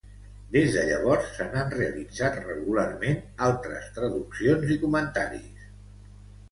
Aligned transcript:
Des 0.53 0.69
de 0.75 0.85
llavors, 0.91 1.27
se 1.35 1.45
n'han 1.51 1.69
realitzat 1.75 2.39
regularment 2.47 3.23
altres 3.51 3.95
traduccions 4.01 4.75
i 4.79 4.81
comentaris. 4.87 5.71